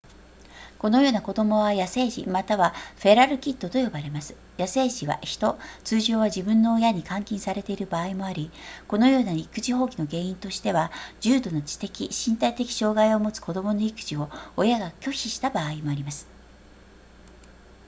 [0.79, 8.49] このような子供は野生児またはフェラルキッドと呼ばれます野生児は人通常は自分の親に監禁されている場合もあり
[8.87, 16.25] このような育児放棄の原因としては重度の知的身体的障害を持つ子供の育児を親が拒否した場合もあります